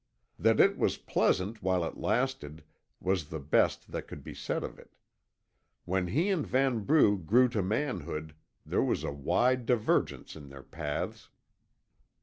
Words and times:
That 0.39 0.59
it 0.59 0.79
was 0.79 0.97
pleasant 0.97 1.61
while 1.61 1.85
it 1.85 1.95
lasted 1.95 2.63
was 2.99 3.27
the 3.29 3.37
best 3.39 3.91
that 3.91 4.07
could 4.07 4.23
be 4.23 4.33
said 4.33 4.63
of 4.63 4.79
it. 4.79 4.95
When 5.85 6.07
he 6.07 6.29
and 6.29 6.43
Vanbrugh 6.43 7.17
grew 7.23 7.47
to 7.49 7.61
manhood 7.61 8.33
there 8.65 8.81
was 8.81 9.03
a 9.03 9.11
wide 9.11 9.67
divergence 9.67 10.35
in 10.35 10.49
their 10.49 10.63
paths. 10.63 11.29